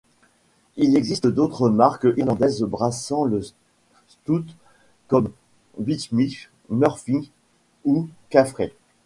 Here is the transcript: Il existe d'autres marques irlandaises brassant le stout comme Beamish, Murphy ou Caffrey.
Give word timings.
Il 0.77 0.97
existe 0.97 1.27
d'autres 1.27 1.69
marques 1.69 2.07
irlandaises 2.17 2.63
brassant 2.63 3.23
le 3.23 3.39
stout 4.07 4.45
comme 5.07 5.29
Beamish, 5.77 6.49
Murphy 6.71 7.31
ou 7.85 8.07
Caffrey. 8.31 8.73